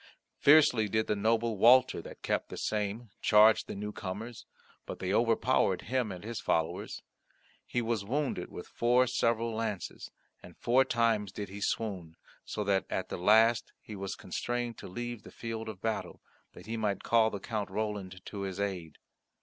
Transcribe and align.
Fiercely 0.39 0.89
did 0.89 1.05
the 1.05 1.15
noble 1.15 1.59
Walter 1.59 2.01
that 2.01 2.23
kept 2.23 2.49
the 2.49 2.57
same 2.57 3.11
charge 3.21 3.65
the 3.65 3.75
newcomers, 3.75 4.47
but 4.87 4.97
they 4.97 5.13
overpowered 5.13 5.83
him 5.83 6.11
and 6.11 6.23
his 6.23 6.39
followers. 6.39 7.03
He 7.67 7.83
was 7.83 8.03
wounded 8.03 8.49
with 8.49 8.65
four 8.65 9.05
several 9.05 9.53
lances, 9.53 10.09
and 10.41 10.57
four 10.57 10.85
times 10.85 11.31
did 11.31 11.49
he 11.49 11.61
swoon, 11.61 12.15
so 12.43 12.63
that 12.63 12.85
at 12.89 13.09
the 13.09 13.17
last 13.17 13.73
he 13.79 13.95
was 13.95 14.15
constrained 14.15 14.79
to 14.79 14.87
leave 14.87 15.21
the 15.21 15.29
field 15.29 15.69
of 15.69 15.81
battle, 15.81 16.19
that 16.53 16.65
he 16.65 16.77
might 16.77 17.03
call 17.03 17.29
the 17.29 17.39
Count 17.39 17.69
Roland 17.69 18.25
to 18.25 18.39
his 18.41 18.59
aid. 18.59 18.97